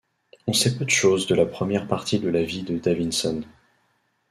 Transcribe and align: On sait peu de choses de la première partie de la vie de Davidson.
On 0.47 0.53
sait 0.53 0.79
peu 0.79 0.83
de 0.83 0.89
choses 0.89 1.27
de 1.27 1.35
la 1.35 1.45
première 1.45 1.87
partie 1.87 2.17
de 2.17 2.27
la 2.27 2.41
vie 2.41 2.63
de 2.63 2.79
Davidson. 2.79 3.43